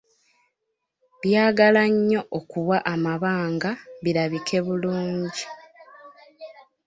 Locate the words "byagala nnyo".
1.21-2.21